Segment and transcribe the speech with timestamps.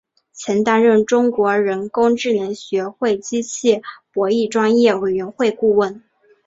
[0.33, 6.03] 曾担任中国人工智能学会机器博弈专业委员会顾问。